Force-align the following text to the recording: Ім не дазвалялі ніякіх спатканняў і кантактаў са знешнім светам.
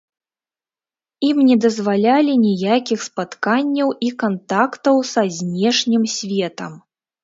Ім 1.29 1.37
не 1.49 1.57
дазвалялі 1.65 2.33
ніякіх 2.47 2.99
спатканняў 3.09 3.95
і 4.09 4.13
кантактаў 4.27 4.95
са 5.15 5.21
знешнім 5.41 6.13
светам. 6.21 6.73